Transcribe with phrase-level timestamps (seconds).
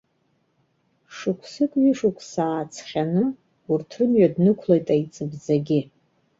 [1.15, 3.25] Шықәсык-ҩышықәса ааҵхьаны,
[3.71, 5.81] урҭ рымҩа днықәлеит аиҵыбӡагьы.